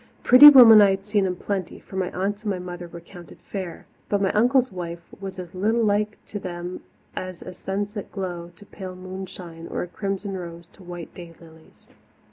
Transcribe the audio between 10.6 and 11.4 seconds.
to white day